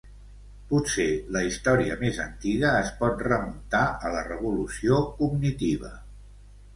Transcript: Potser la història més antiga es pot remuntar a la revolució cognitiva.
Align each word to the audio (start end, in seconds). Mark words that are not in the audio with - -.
Potser 0.69 1.03
la 1.35 1.41
història 1.49 1.97
més 1.99 2.21
antiga 2.23 2.71
es 2.77 2.89
pot 3.01 3.21
remuntar 3.27 3.83
a 4.09 4.11
la 4.15 4.23
revolució 4.31 5.03
cognitiva. 5.21 5.93